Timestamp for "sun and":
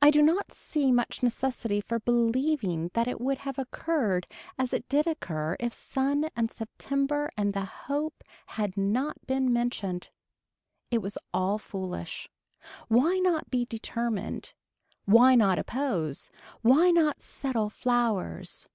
5.74-6.50